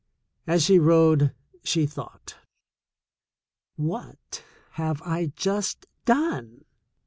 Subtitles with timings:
[0.47, 1.31] As she rode,
[1.63, 2.37] she thought.
[3.75, 6.65] *'What have I just done?